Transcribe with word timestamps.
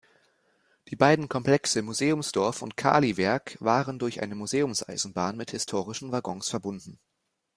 Die 0.87 0.95
beiden 0.95 1.29
Komplexe 1.29 1.83
Museumsdorf 1.83 2.63
und 2.63 2.75
Kaliwerk 2.75 3.55
waren 3.59 3.99
durch 3.99 4.19
eine 4.23 4.33
Museumseisenbahn 4.33 5.37
mit 5.37 5.51
historischen 5.51 6.11
Waggons 6.11 6.49
verbunden. 6.49 6.99